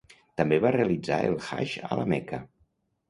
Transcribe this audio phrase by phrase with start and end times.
[0.41, 2.41] També va realitzar el Hajj a la Mecca.